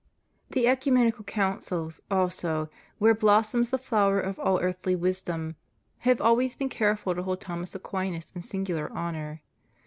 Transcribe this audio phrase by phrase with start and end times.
[0.27, 5.57] * The oecumenical councils also, where blossoms the flower of all earthly wisdom,
[5.99, 9.43] have always been careful to hold Thomas Aquinas in singular honor.